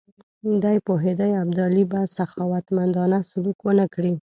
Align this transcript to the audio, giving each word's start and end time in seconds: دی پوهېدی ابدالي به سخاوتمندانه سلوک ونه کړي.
دی 0.63 0.77
پوهېدی 0.87 1.31
ابدالي 1.43 1.83
به 1.91 1.99
سخاوتمندانه 2.17 3.19
سلوک 3.29 3.57
ونه 3.63 3.85
کړي. 3.93 4.13